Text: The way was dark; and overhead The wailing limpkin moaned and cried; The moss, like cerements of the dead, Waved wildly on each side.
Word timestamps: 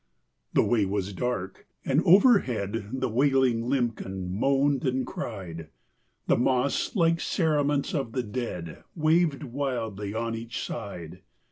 The 0.53 0.63
way 0.63 0.87
was 0.87 1.13
dark; 1.13 1.67
and 1.85 2.01
overhead 2.05 2.89
The 2.91 3.07
wailing 3.07 3.65
limpkin 3.69 4.31
moaned 4.31 4.83
and 4.83 5.05
cried; 5.05 5.67
The 6.25 6.37
moss, 6.37 6.95
like 6.95 7.19
cerements 7.19 7.93
of 7.93 8.13
the 8.13 8.23
dead, 8.23 8.83
Waved 8.95 9.43
wildly 9.43 10.15
on 10.15 10.33
each 10.33 10.65
side. 10.65 11.21